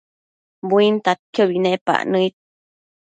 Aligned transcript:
buintadquiobi 0.69 1.57
nepac 1.63 2.01
nëid 2.11 2.35